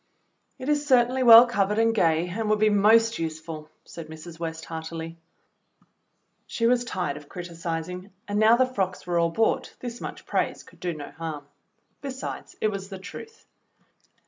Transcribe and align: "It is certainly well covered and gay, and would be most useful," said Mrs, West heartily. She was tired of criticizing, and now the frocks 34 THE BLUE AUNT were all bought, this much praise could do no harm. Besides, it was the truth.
"It 0.57 0.67
is 0.67 0.87
certainly 0.87 1.21
well 1.21 1.45
covered 1.45 1.77
and 1.77 1.93
gay, 1.93 2.27
and 2.29 2.49
would 2.49 2.57
be 2.57 2.71
most 2.71 3.19
useful," 3.19 3.69
said 3.85 4.07
Mrs, 4.07 4.39
West 4.39 4.65
heartily. 4.65 5.19
She 6.47 6.65
was 6.65 6.83
tired 6.83 7.17
of 7.17 7.29
criticizing, 7.29 8.11
and 8.27 8.39
now 8.39 8.55
the 8.57 8.65
frocks 8.65 9.03
34 9.03 9.03
THE 9.03 9.05
BLUE 9.05 9.23
AUNT 9.23 9.35
were 9.37 9.45
all 9.45 9.53
bought, 9.59 9.75
this 9.79 10.01
much 10.01 10.25
praise 10.25 10.63
could 10.63 10.79
do 10.79 10.95
no 10.95 11.11
harm. 11.11 11.45
Besides, 12.01 12.55
it 12.59 12.69
was 12.69 12.89
the 12.89 12.97
truth. 12.97 13.45